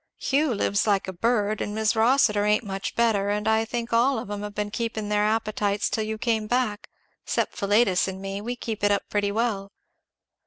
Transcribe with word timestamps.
Hugh 0.17 0.55
lives 0.55 0.87
like 0.87 1.07
a 1.07 1.13
bird, 1.13 1.61
and 1.61 1.75
Mis' 1.75 1.95
Rossitur 1.95 2.43
ain't 2.43 2.63
much 2.63 2.95
better, 2.95 3.29
and 3.29 3.47
I 3.47 3.65
think 3.65 3.93
all 3.93 4.17
of 4.17 4.31
'em 4.31 4.41
have 4.41 4.55
been 4.55 4.71
keeping 4.71 5.09
their 5.09 5.23
appetites 5.23 5.91
till 5.91 6.03
you 6.05 6.17
came 6.17 6.47
back; 6.47 6.89
'cept 7.23 7.55
Philetus 7.55 8.07
and 8.07 8.19
me; 8.19 8.41
we 8.41 8.55
keep 8.55 8.83
it 8.83 8.89
up 8.89 9.03
pretty 9.11 9.31
well. 9.31 9.71